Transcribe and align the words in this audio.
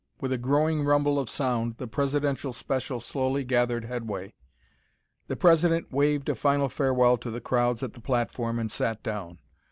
With 0.19 0.31
a 0.33 0.39
growing 0.39 0.83
rumble 0.83 1.19
of 1.19 1.29
sound, 1.29 1.77
the 1.77 1.85
Presidential 1.85 2.53
special 2.53 2.99
slowly 2.99 3.43
gathered 3.43 3.85
headway. 3.85 4.33
The 5.27 5.35
President 5.35 5.91
waved 5.93 6.27
a 6.27 6.33
final 6.33 6.69
farewell 6.69 7.17
to 7.17 7.29
the 7.29 7.39
crowds 7.39 7.83
at 7.83 7.93
the 7.93 8.01
platform 8.01 8.57
and 8.57 8.71
sat 8.71 9.03
down. 9.03 9.37